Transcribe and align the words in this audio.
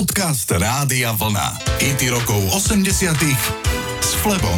Podcast 0.00 0.48
Rádia 0.48 1.12
Vlna. 1.12 1.60
IT 1.76 2.08
rokov 2.08 2.40
80 2.56 3.20
s 4.00 4.10
Flebom. 4.24 4.56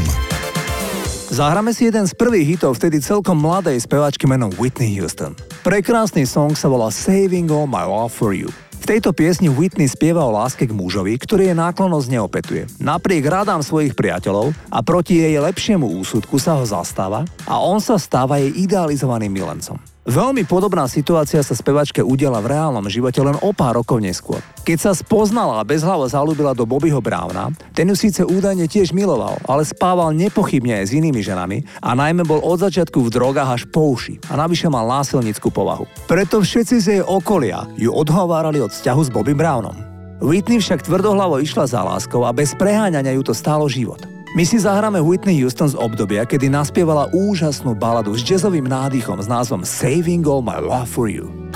Zahráme 1.35 1.75
si 1.75 1.91
jeden 1.91 2.07
z 2.07 2.15
prvých 2.15 2.55
hitov 2.55 2.79
vtedy 2.79 3.03
celkom 3.03 3.43
mladej 3.43 3.75
speváčky 3.83 4.31
menom 4.31 4.55
Whitney 4.55 4.95
Houston. 4.95 5.35
Prekrásny 5.67 6.31
song 6.31 6.55
sa 6.55 6.71
volá 6.71 6.95
Saving 6.95 7.51
All 7.51 7.67
My 7.67 7.83
Love 7.83 8.15
For 8.15 8.31
You. 8.39 8.55
V 8.55 8.85
tejto 8.87 9.11
piesni 9.11 9.51
Whitney 9.51 9.91
spieva 9.91 10.23
o 10.23 10.31
láske 10.31 10.63
k 10.63 10.71
mužovi, 10.71 11.19
ktorý 11.19 11.51
je 11.51 11.59
náklonosť 11.59 12.07
neopetuje. 12.07 12.63
Napriek 12.79 13.27
rádám 13.27 13.67
svojich 13.67 13.99
priateľov 13.99 14.55
a 14.71 14.79
proti 14.87 15.27
jej 15.27 15.43
lepšiemu 15.43 15.91
úsudku 16.07 16.39
sa 16.39 16.55
ho 16.55 16.63
zastáva 16.63 17.27
a 17.51 17.59
on 17.59 17.83
sa 17.83 17.99
stáva 17.99 18.39
jej 18.39 18.55
idealizovaným 18.63 19.43
milencom. 19.43 19.83
Veľmi 20.03 20.43
podobná 20.43 20.91
situácia 20.91 21.39
sa 21.47 21.55
spevačke 21.55 22.03
udiala 22.03 22.43
v 22.43 22.51
reálnom 22.51 22.83
živote 22.91 23.23
len 23.23 23.39
o 23.39 23.55
pár 23.55 23.79
rokov 23.79 24.03
neskôr. 24.03 24.43
Keď 24.67 24.79
sa 24.83 24.93
spoznala 24.99 25.63
a 25.63 25.69
bezhlavo 25.69 26.03
zalúbila 26.11 26.59
do 26.59 26.67
Bobbyho 26.67 26.99
Browna, 26.99 27.55
ten 27.71 27.87
ju 27.87 27.95
síce 27.95 28.27
údajne 28.27 28.67
tiež 28.67 28.91
miloval, 28.91 29.39
ale 29.47 29.63
spával 29.63 30.11
nepochybne 30.11 30.83
aj 30.83 30.91
s 30.91 30.97
inými 30.99 31.23
ženami 31.23 31.63
a 31.79 31.95
najmä 31.95 32.27
bol 32.27 32.43
od 32.43 32.67
začiatku 32.67 32.99
v 32.99 33.15
drogách 33.15 33.63
až 33.63 33.63
po 33.71 33.95
uši 33.95 34.19
a 34.27 34.35
navyše 34.35 34.67
mal 34.67 34.91
násilnickú 34.91 35.55
povahu. 35.55 35.87
Preto 36.11 36.43
všetci 36.43 36.77
z 36.83 36.87
jej 36.99 37.03
okolia 37.07 37.71
ju 37.79 37.95
odhovárali 37.95 38.59
od 38.59 38.75
vzťahu 38.75 39.03
s 39.07 39.11
Bobby 39.15 39.39
Brownom. 39.39 39.79
Whitney 40.19 40.59
však 40.59 40.83
tvrdohlavo 40.83 41.39
išla 41.39 41.71
za 41.71 41.79
láskou 41.87 42.27
a 42.27 42.35
bez 42.35 42.59
preháňania 42.59 43.15
ju 43.15 43.23
to 43.23 43.35
stálo 43.39 43.71
život. 43.71 44.03
My 44.33 44.49
si 44.49 44.57
zahráme 44.57 44.97
Whitney 45.05 45.45
Houston 45.45 45.69
z 45.69 45.77
obdobia, 45.77 46.25
kedy 46.25 46.49
naspievala 46.49 47.05
úžasnú 47.13 47.77
baladu 47.77 48.17
s 48.17 48.25
jazzovým 48.25 48.65
nádychom 48.65 49.21
s 49.21 49.29
názvom 49.29 49.61
Saving 49.61 50.25
All 50.25 50.41
My 50.41 50.57
Love 50.57 50.89
For 50.89 51.05
You. 51.05 51.52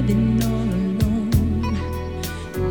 living 0.00 0.42
all 0.42 0.70
alone. 0.88 1.70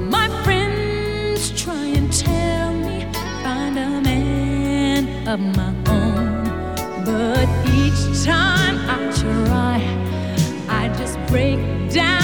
My 0.10 0.28
friends 0.44 1.52
try 1.62 1.86
and 1.98 2.12
tell 2.12 2.74
me 2.74 3.06
find 3.44 3.78
a 3.78 4.02
man 4.02 5.28
of 5.28 5.40
my 5.40 5.74
own, 5.92 6.44
but 7.06 7.48
each 7.80 8.26
time 8.26 8.78
I 8.90 8.98
try, 9.22 9.78
I 10.70 10.90
just 10.98 11.20
break 11.28 11.60
down. 11.92 12.19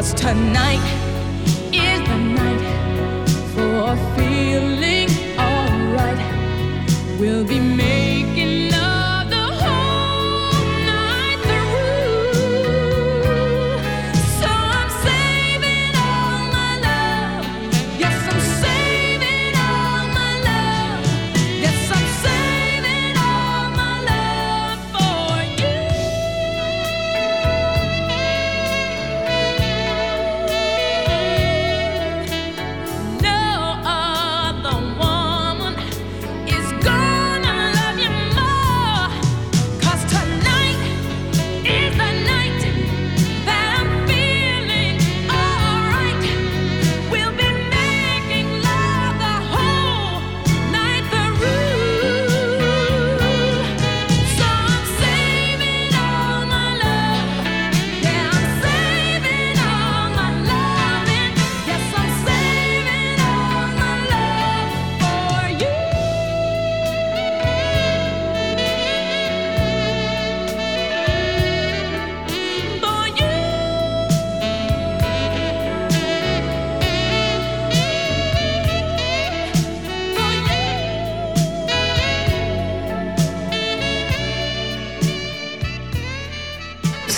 us 0.00 0.14
tonight. 0.14 0.99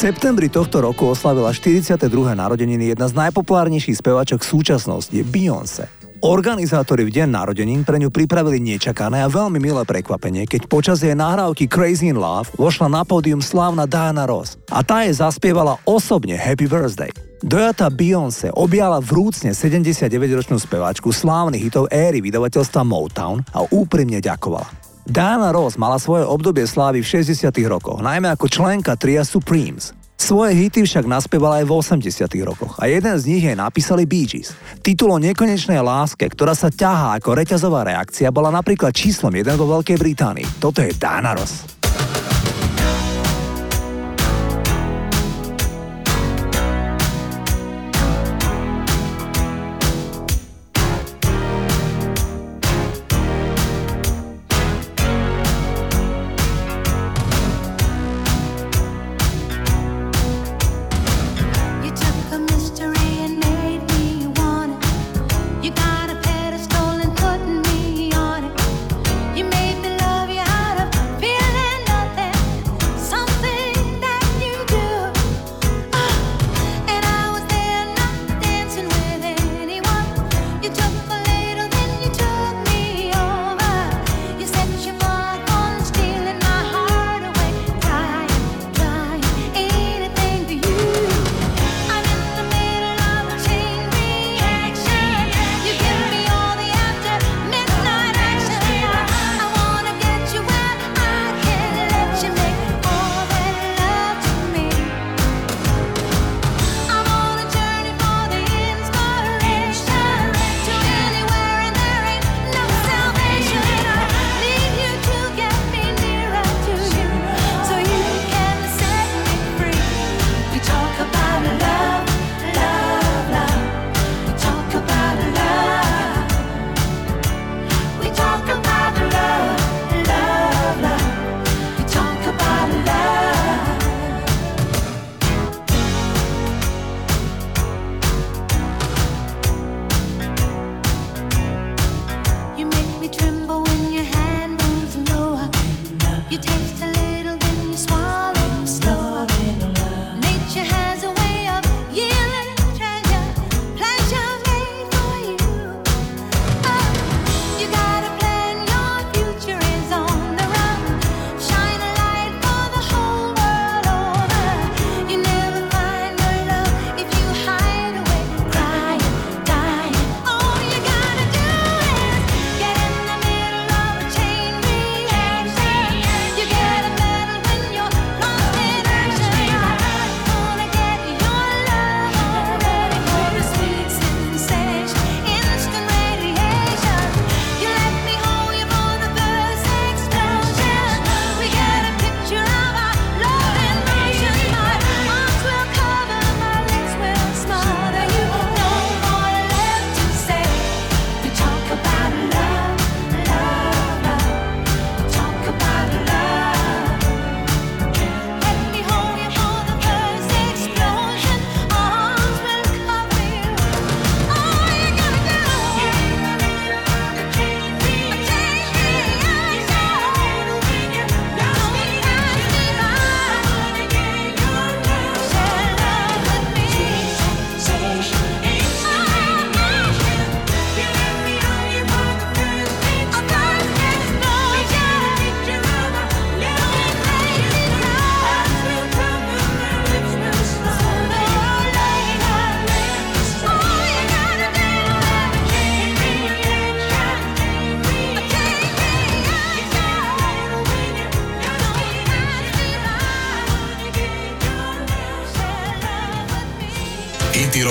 Septembri 0.03 0.51
tohto 0.51 0.83
roku 0.83 1.15
oslavila 1.15 1.55
42. 1.55 2.11
narodeniny 2.35 2.91
jedna 2.91 3.07
z 3.07 3.15
najpopulárnejších 3.23 4.03
spevačok 4.03 4.43
súčasnosti, 4.43 5.15
Beyoncé. 5.23 5.87
Organizátori 6.27 7.07
v 7.07 7.23
deň 7.23 7.31
narodenín 7.31 7.87
pre 7.87 8.03
ňu 8.03 8.11
pripravili 8.11 8.59
nečakané 8.59 9.23
a 9.23 9.31
veľmi 9.31 9.63
milé 9.63 9.87
prekvapenie, 9.87 10.51
keď 10.51 10.67
počas 10.67 11.07
jej 11.07 11.15
nahrávky 11.15 11.71
Crazy 11.71 12.11
in 12.11 12.19
Love 12.19 12.51
vošla 12.59 12.91
na 12.91 13.07
pódium 13.07 13.39
slávna 13.39 13.87
Diana 13.87 14.27
Ross 14.27 14.59
a 14.75 14.83
tá 14.83 15.07
jej 15.07 15.15
zaspievala 15.15 15.79
osobne 15.87 16.35
Happy 16.35 16.67
Birthday. 16.67 17.15
Dojata 17.39 17.87
Beyoncé 17.87 18.51
objala 18.59 18.99
vrúcne 18.99 19.55
79-ročnú 19.55 20.59
speváčku 20.59 21.15
slávnych 21.15 21.71
hitov 21.71 21.87
éry 21.95 22.19
vydavateľstva 22.19 22.83
Motown 22.83 23.39
a 23.55 23.63
úprimne 23.71 24.19
ďakovala. 24.19 24.82
Diana 25.03 25.51
Ross 25.51 25.75
mala 25.75 25.99
svoje 25.99 26.23
obdobie 26.23 26.63
slávy 26.63 27.03
v 27.03 27.27
60 27.27 27.51
rokoch, 27.67 27.99
najmä 27.99 28.31
ako 28.31 28.47
členka 28.47 28.95
tria 28.95 29.27
Supremes. 29.27 29.91
Svoje 30.15 30.55
hity 30.55 30.87
však 30.87 31.11
naspieval 31.11 31.59
aj 31.59 31.67
v 31.67 31.73
80 31.75 32.31
rokoch 32.47 32.79
a 32.79 32.87
jeden 32.87 33.11
z 33.19 33.27
nich 33.27 33.43
jej 33.43 33.59
napísali 33.59 34.07
Bee 34.07 34.31
Gees. 34.31 34.55
Titul 34.79 35.11
o 35.11 35.19
nekonečnej 35.19 35.83
láske, 35.83 36.31
ktorá 36.31 36.55
sa 36.55 36.71
ťahá 36.71 37.19
ako 37.19 37.35
reťazová 37.35 37.83
reakcia, 37.83 38.31
bola 38.31 38.55
napríklad 38.55 38.95
číslom 38.95 39.35
1 39.35 39.59
vo 39.59 39.67
Veľkej 39.75 39.99
Británii. 39.99 40.63
Toto 40.63 40.79
je 40.79 40.95
Dana 40.95 41.35
Ross. 41.35 41.82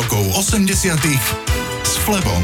Rokov 0.01 0.33
80 0.57 0.97
s 1.85 1.93
Flebom. 2.01 2.41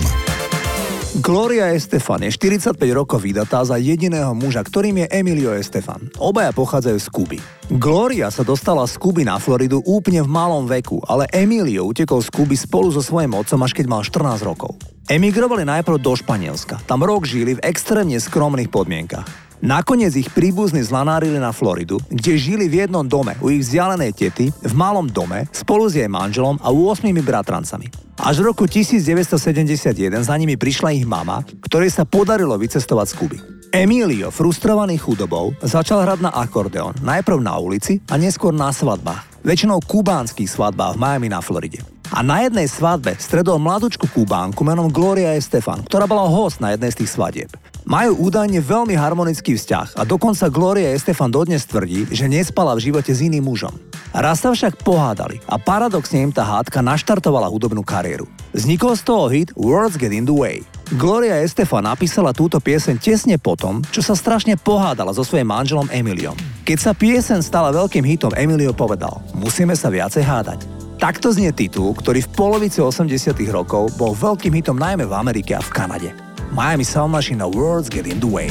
Gloria 1.26 1.74
Estefan 1.74 2.22
je 2.22 2.30
45 2.38 2.78
rokov 2.94 3.18
vydatá 3.26 3.66
za 3.66 3.82
jediného 3.82 4.30
muža, 4.38 4.62
ktorým 4.62 5.02
je 5.02 5.10
Emilio 5.10 5.58
Estefan. 5.58 6.06
Obaja 6.22 6.54
pochádzajú 6.54 7.00
z 7.02 7.08
Kuby. 7.10 7.38
Gloria 7.82 8.30
sa 8.30 8.46
dostala 8.46 8.86
z 8.86 9.02
Kuby 9.02 9.26
na 9.26 9.42
Floridu 9.42 9.82
úplne 9.90 10.22
v 10.22 10.30
malom 10.30 10.70
veku, 10.70 11.02
ale 11.10 11.26
Emilio 11.34 11.90
utekol 11.90 12.22
z 12.22 12.30
Kuby 12.30 12.54
spolu 12.54 12.94
so 12.94 13.02
svojím 13.02 13.34
otcom 13.34 13.66
až 13.66 13.74
keď 13.74 13.86
mal 13.90 14.06
14 14.06 14.46
rokov. 14.46 14.78
Emigrovali 15.10 15.66
najprv 15.66 15.98
do 15.98 16.14
Španielska. 16.14 16.86
Tam 16.86 17.02
rok 17.02 17.26
žili 17.26 17.58
v 17.58 17.64
extrémne 17.66 18.22
skromných 18.22 18.70
podmienkach. 18.70 19.47
Nakoniec 19.58 20.14
ich 20.14 20.30
príbuzní 20.30 20.86
zlanárili 20.86 21.42
na 21.42 21.50
Floridu, 21.50 21.98
kde 22.14 22.38
žili 22.38 22.70
v 22.70 22.86
jednom 22.86 23.02
dome 23.02 23.34
u 23.42 23.50
ich 23.50 23.66
vzdialenej 23.66 24.14
tety, 24.14 24.54
v 24.54 24.74
malom 24.78 25.10
dome, 25.10 25.50
spolu 25.50 25.90
s 25.90 25.98
jej 25.98 26.06
manželom 26.06 26.62
a 26.62 26.70
8 26.70 27.10
bratrancami. 27.26 27.90
Až 28.22 28.46
v 28.46 28.54
roku 28.54 28.70
1971 28.70 29.98
za 30.22 30.36
nimi 30.38 30.54
prišla 30.62 30.94
ich 30.94 31.10
mama, 31.10 31.42
ktorej 31.66 31.90
sa 31.90 32.06
podarilo 32.06 32.54
vycestovať 32.54 33.08
z 33.10 33.16
Kuby. 33.18 33.38
Emilio, 33.74 34.30
frustrovaný 34.30 35.02
chudobou, 35.02 35.58
začal 35.66 36.06
hrať 36.06 36.20
na 36.22 36.32
akordeon, 36.38 36.94
najprv 37.02 37.42
na 37.42 37.58
ulici 37.58 37.98
a 38.14 38.16
neskôr 38.16 38.54
na 38.54 38.70
svadbách. 38.70 39.42
Väčšinou 39.42 39.82
kubánskych 39.82 40.48
svadbách 40.48 40.96
v 40.96 41.02
Miami 41.02 41.28
na 41.34 41.42
Floride. 41.42 41.82
A 42.08 42.24
na 42.24 42.40
jednej 42.48 42.72
svadbe 42.72 43.20
stredol 43.20 43.60
mladúčku 43.60 44.08
Kubánku 44.08 44.64
menom 44.64 44.88
Gloria 44.88 45.36
Estefan, 45.36 45.84
ktorá 45.84 46.08
bola 46.08 46.24
host 46.24 46.64
na 46.64 46.72
jednej 46.72 46.96
z 46.96 47.04
tých 47.04 47.12
svadieb. 47.12 47.52
Majú 47.88 48.28
údajne 48.28 48.60
veľmi 48.60 49.00
harmonický 49.00 49.56
vzťah 49.56 49.96
a 49.96 50.04
dokonca 50.04 50.52
Gloria 50.52 50.92
Estefan 50.92 51.32
dodnes 51.32 51.64
tvrdí, 51.64 52.04
že 52.12 52.28
nespala 52.28 52.76
v 52.76 52.84
živote 52.84 53.16
s 53.16 53.24
iným 53.24 53.48
mužom. 53.48 53.72
Raz 54.12 54.44
sa 54.44 54.52
však 54.52 54.84
pohádali 54.84 55.40
a 55.48 55.56
paradoxne 55.56 56.20
im 56.20 56.36
tá 56.36 56.44
hádka 56.44 56.84
naštartovala 56.84 57.48
hudobnú 57.48 57.88
kariéru. 57.88 58.28
Vznikol 58.52 58.92
z 59.00 59.04
toho 59.08 59.32
hit 59.32 59.56
Words 59.56 59.96
Get 59.96 60.12
in 60.12 60.28
the 60.28 60.36
Way. 60.36 60.68
Gloria 61.00 61.40
Estefan 61.40 61.88
napísala 61.88 62.36
túto 62.36 62.60
pieseň 62.60 63.00
tesne 63.00 63.40
potom, 63.40 63.80
čo 63.88 64.04
sa 64.04 64.20
strašne 64.20 64.60
pohádala 64.60 65.16
so 65.16 65.24
svojím 65.24 65.48
manželom 65.48 65.88
Emiliom. 65.88 66.36
Keď 66.68 66.78
sa 66.84 66.92
piesen 66.92 67.40
stala 67.40 67.72
veľkým 67.72 68.04
hitom, 68.04 68.36
Emilio 68.36 68.76
povedal, 68.76 69.24
musíme 69.32 69.80
sa 69.80 69.88
viacej 69.88 70.28
hádať. 70.28 70.60
Takto 71.00 71.32
znie 71.32 71.56
titul, 71.56 71.96
ktorý 71.96 72.20
v 72.20 72.32
polovici 72.36 72.84
80 72.84 73.32
rokov 73.48 73.96
bol 73.96 74.12
veľkým 74.12 74.52
hitom 74.60 74.76
najmä 74.76 75.08
v 75.08 75.16
Amerike 75.16 75.56
a 75.56 75.64
v 75.64 75.72
Kanade. 75.72 76.28
Miami 76.52 76.84
Sound 76.84 77.12
Machine 77.12 77.42
a 77.42 77.50
Words 77.50 77.90
Get 77.90 78.08
in 78.08 78.20
the 78.20 78.28
Way. 78.28 78.50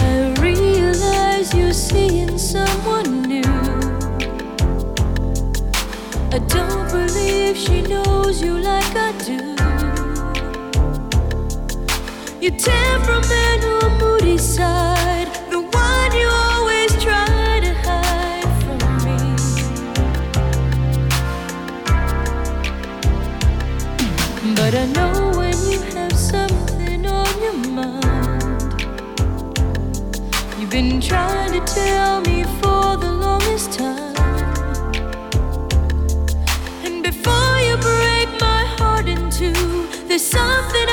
I 0.00 0.34
realize 0.40 1.54
you're 1.54 1.72
seeing 1.72 2.36
someone 2.36 3.22
new. 3.22 3.42
I 6.30 6.38
don't 6.46 6.90
believe 6.90 7.56
she 7.56 7.82
knows 7.82 8.42
you 8.42 8.58
like 8.58 8.94
I 8.94 9.12
do. 9.24 9.54
Your 12.40 12.56
temperament 12.58 13.64
or 13.64 13.90
moody 13.98 14.38
side, 14.38 15.28
the 15.50 15.60
one 15.60 16.12
you 16.20 16.28
always 16.28 16.92
try 17.02 17.60
to 17.60 17.72
hide 17.86 18.50
from 18.62 18.78
me. 19.04 19.18
But 24.54 24.74
I 24.74 24.86
know 24.86 25.17
trying 31.08 31.52
to 31.52 31.60
tell 31.74 32.20
me 32.20 32.44
for 32.60 32.96
the 33.04 33.10
longest 33.10 33.72
time. 33.72 34.14
And 36.84 37.02
before 37.02 37.56
you 37.66 37.76
break 37.90 38.28
my 38.40 38.62
heart 38.78 39.08
in 39.08 39.30
two, 39.30 39.88
there's 40.06 40.26
something 40.26 40.87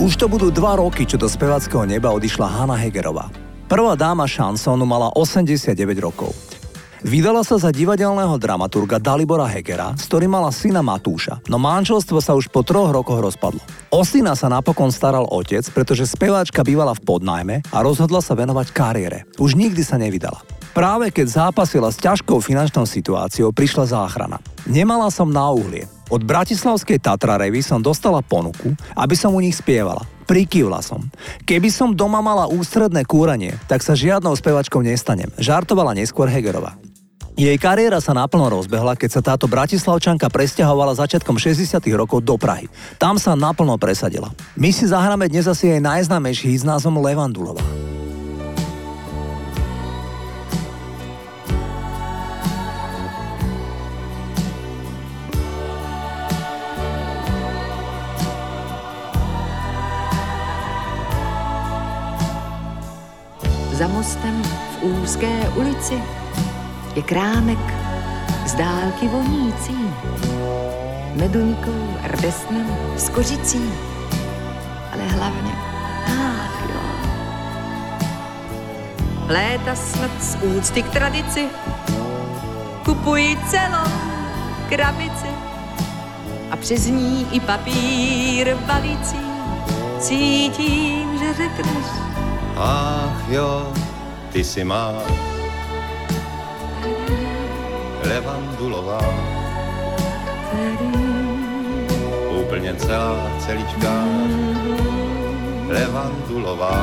Už 0.00 0.16
to 0.16 0.32
budú 0.32 0.48
dva 0.48 0.80
roky, 0.80 1.04
čo 1.04 1.20
do 1.20 1.28
spevackého 1.28 1.84
neba 1.84 2.08
odišla 2.08 2.48
Hanna 2.48 2.72
Hegerová. 2.72 3.28
Prvá 3.68 3.92
dáma 3.92 4.24
šansónu 4.24 4.88
mala 4.88 5.12
89 5.12 5.76
rokov. 6.00 6.32
Vydala 7.04 7.44
sa 7.44 7.60
za 7.60 7.68
divadelného 7.68 8.32
dramaturga 8.40 8.96
Dalibora 8.96 9.44
Hegera, 9.44 9.92
s 9.92 10.08
ktorým 10.08 10.32
mala 10.32 10.48
syna 10.56 10.80
Matúša, 10.80 11.44
no 11.52 11.60
manželstvo 11.60 12.16
sa 12.24 12.32
už 12.32 12.48
po 12.48 12.64
troch 12.64 12.88
rokoch 12.88 13.20
rozpadlo. 13.20 13.60
O 13.92 14.00
syna 14.00 14.32
sa 14.32 14.48
napokon 14.48 14.88
staral 14.88 15.28
otec, 15.28 15.68
pretože 15.68 16.08
speváčka 16.08 16.64
bývala 16.64 16.96
v 16.96 17.04
podnajme 17.04 17.56
a 17.68 17.78
rozhodla 17.84 18.24
sa 18.24 18.32
venovať 18.32 18.72
kariére. 18.72 19.28
Už 19.36 19.52
nikdy 19.52 19.84
sa 19.84 20.00
nevydala. 20.00 20.40
Práve 20.72 21.12
keď 21.12 21.52
zápasila 21.52 21.92
s 21.92 22.00
ťažkou 22.00 22.40
finančnou 22.40 22.88
situáciou, 22.88 23.52
prišla 23.52 23.84
záchrana. 23.92 24.40
Nemala 24.68 25.08
som 25.08 25.30
na 25.30 25.48
uhlie. 25.52 25.88
Od 26.10 26.26
Bratislavskej 26.26 26.98
Tatra 26.98 27.38
Revy 27.38 27.62
som 27.62 27.78
dostala 27.78 28.18
ponuku, 28.18 28.74
aby 28.98 29.14
som 29.14 29.30
u 29.30 29.40
nich 29.40 29.54
spievala. 29.54 30.02
Prikývla 30.26 30.82
som. 30.82 31.06
Keby 31.46 31.70
som 31.70 31.94
doma 31.94 32.18
mala 32.18 32.50
ústredné 32.50 33.06
kúranie, 33.06 33.54
tak 33.70 33.80
sa 33.86 33.94
žiadnou 33.94 34.34
spevačkou 34.34 34.82
nestanem. 34.82 35.30
Žartovala 35.38 35.94
neskôr 35.94 36.26
Hegerová. 36.26 36.74
Jej 37.38 37.56
kariéra 37.56 38.02
sa 38.02 38.12
naplno 38.12 38.50
rozbehla, 38.50 38.98
keď 38.98 39.10
sa 39.10 39.22
táto 39.22 39.48
bratislavčanka 39.48 40.28
presťahovala 40.28 40.98
začiatkom 40.98 41.38
60 41.38 41.80
rokov 41.96 42.20
do 42.20 42.34
Prahy. 42.36 42.66
Tam 43.00 43.16
sa 43.16 43.38
naplno 43.38 43.78
presadila. 43.80 44.28
My 44.58 44.74
si 44.74 44.84
zahráme 44.90 45.30
dnes 45.30 45.46
asi 45.46 45.72
jej 45.72 45.80
najznámejší 45.80 46.52
s 46.58 46.66
názvom 46.66 47.00
Levandulová. 47.00 47.62
Za 63.80 63.88
mostem 63.88 64.42
v 64.44 64.82
úzké 64.82 65.48
ulici 65.56 65.96
je 66.94 67.02
krámek 67.02 67.58
z 68.46 68.54
dálky 68.54 69.08
vonící. 69.08 69.72
Meduňkou, 71.16 71.96
rdesnem, 72.04 72.68
s 72.96 73.08
kořicí, 73.08 73.72
ale 74.92 75.02
hlavně, 75.02 75.52
ach 76.06 76.68
jo. 76.68 76.80
Léta 79.28 79.74
snad 79.74 80.12
z 80.20 80.36
úcty 80.44 80.82
k 80.82 80.88
tradici 80.88 81.48
kupuji 82.84 83.38
celou 83.48 83.92
krabici 84.68 85.32
a 86.50 86.56
přes 86.56 86.86
ní 86.86 87.26
i 87.32 87.40
papír 87.40 88.56
balící. 88.56 89.20
Cítím, 90.00 91.18
že 91.18 91.34
řekneš, 91.34 92.09
Ach 92.60 93.24
jo, 93.32 93.72
ty 94.32 94.44
si 94.44 94.64
má 94.64 94.92
levandulová. 98.04 99.00
úplně 102.50 102.74
celá, 102.74 103.16
celička, 103.38 103.92
levandulová. 105.68 106.76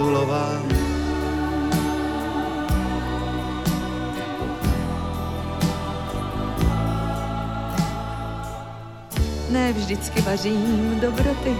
Ne 9.50 9.72
vždycky 9.72 10.20
vařím 10.20 11.00
dobroty 11.00 11.56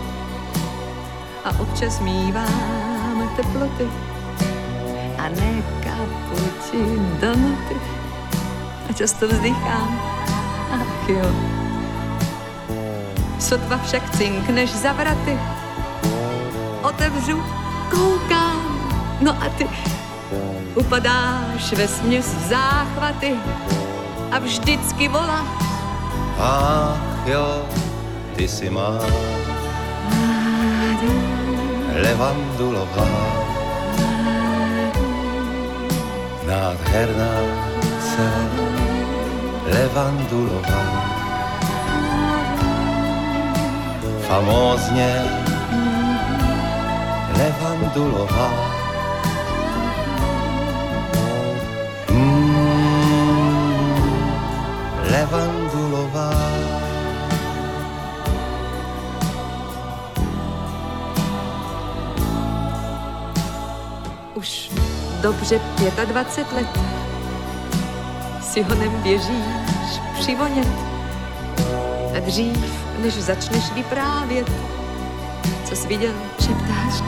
a 1.44 1.60
občas 1.60 2.00
mívám 2.00 3.30
teploty 3.36 3.88
a 5.18 5.28
ne 5.28 5.62
kapuči 5.84 6.82
donuty 7.20 7.76
a 8.90 8.92
často 8.92 9.28
vzdychám, 9.28 10.00
ach 10.72 11.08
jo. 11.08 11.26
Sotva 13.40 13.78
však 13.78 14.16
cinkneš 14.16 14.70
za 14.70 14.92
vraty, 14.92 15.38
otevřu, 16.82 17.42
koukám, 17.90 18.51
no 19.22 19.32
a 19.42 19.48
ty 19.48 19.68
upadáš 20.74 21.72
ve 21.72 21.88
směs 21.88 22.34
v 22.34 22.48
záchvaty 22.48 23.34
a 24.30 24.38
vždycky 24.38 25.08
volá 25.08 25.46
Ach 26.38 27.26
jo, 27.26 27.62
ty 28.36 28.48
si 28.48 28.70
má 28.70 28.98
levandulová. 32.02 33.06
Nádherná 36.46 37.34
se 38.00 38.26
levandulová. 39.70 40.82
Famózně 44.26 45.22
levandulová. 47.38 48.71
Levandulová. 55.22 56.32
Už 64.34 64.70
dobře 65.20 65.60
25 66.04 66.52
let 66.52 66.78
si 68.42 68.62
honem 68.62 69.02
běžíš 69.02 70.00
přivonět 70.20 70.68
a 72.16 72.20
dřív, 72.20 72.86
než 73.02 73.14
začneš 73.14 73.72
vyprávět, 73.72 74.50
co 75.64 75.76
jsi 75.76 75.88
viděl, 75.88 76.12
šeptáš. 76.40 77.02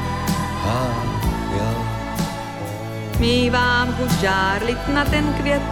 Mívám 3.19 3.95
chuť 3.95 4.11
žárlit 4.21 4.89
na 4.89 5.05
ten 5.05 5.33
květ, 5.33 5.63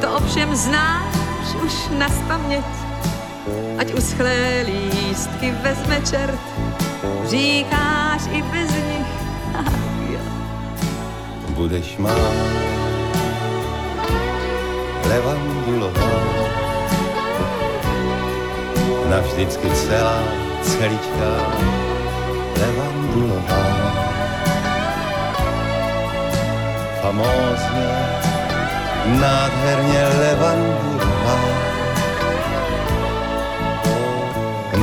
to 0.00 0.12
ovšem 0.12 0.56
znáš 0.56 1.25
už 1.66 1.98
na 1.98 2.06
spaměť. 2.08 2.70
Ať 3.78 3.88
uschlé 3.94 4.62
lístky 4.66 5.50
vezme 5.62 5.98
čert, 6.06 6.40
říkáš 7.26 8.22
i 8.30 8.42
bez 8.42 8.70
nich. 8.70 9.12
Budeš 11.58 11.96
má 11.98 12.14
levandulová. 15.08 16.10
Navždycky 19.10 19.70
celá, 19.70 20.22
celičká 20.62 21.32
levandulová. 22.58 23.62
Famózně, 27.02 27.90
nádherně 29.20 30.02
levandulová. 30.18 31.55